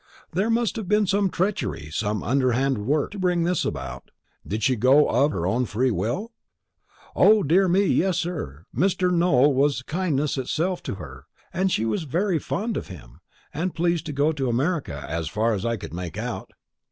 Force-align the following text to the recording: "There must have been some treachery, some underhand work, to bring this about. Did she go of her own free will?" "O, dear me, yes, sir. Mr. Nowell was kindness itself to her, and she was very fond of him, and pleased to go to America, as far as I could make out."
"There 0.31 0.49
must 0.49 0.77
have 0.77 0.87
been 0.87 1.05
some 1.05 1.29
treachery, 1.29 1.89
some 1.91 2.23
underhand 2.23 2.87
work, 2.87 3.11
to 3.11 3.19
bring 3.19 3.43
this 3.43 3.63
about. 3.63 4.09
Did 4.47 4.63
she 4.63 4.75
go 4.75 5.07
of 5.07 5.31
her 5.31 5.45
own 5.45 5.65
free 5.65 5.91
will?" 5.91 6.31
"O, 7.15 7.43
dear 7.43 7.67
me, 7.67 7.85
yes, 7.85 8.17
sir. 8.17 8.65
Mr. 8.75 9.13
Nowell 9.13 9.53
was 9.53 9.83
kindness 9.83 10.39
itself 10.39 10.81
to 10.81 10.95
her, 10.95 11.27
and 11.53 11.71
she 11.71 11.85
was 11.85 12.05
very 12.05 12.39
fond 12.39 12.77
of 12.77 12.87
him, 12.87 13.19
and 13.53 13.75
pleased 13.75 14.07
to 14.07 14.11
go 14.11 14.31
to 14.31 14.49
America, 14.49 15.05
as 15.07 15.29
far 15.29 15.53
as 15.53 15.67
I 15.67 15.77
could 15.77 15.93
make 15.93 16.17
out." 16.17 16.49